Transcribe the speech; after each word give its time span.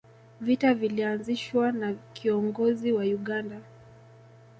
vita 0.41 0.73
vilianzishwa 0.73 1.71
na 1.71 1.93
kiongozin 2.13 2.93
wa 2.93 3.03
uganda 3.03 3.59